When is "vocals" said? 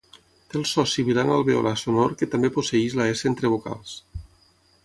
3.57-3.97